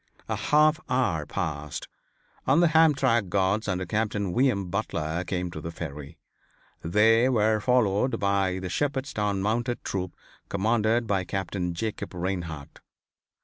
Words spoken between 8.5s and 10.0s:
the Shepherdstown Mounted